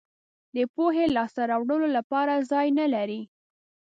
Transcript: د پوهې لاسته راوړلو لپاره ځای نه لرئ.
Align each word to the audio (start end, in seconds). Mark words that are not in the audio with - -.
د 0.55 0.57
پوهې 0.73 1.05
لاسته 1.15 1.41
راوړلو 1.51 1.87
لپاره 1.97 2.33
ځای 2.51 2.67
نه 2.79 2.85
لرئ. 2.93 3.21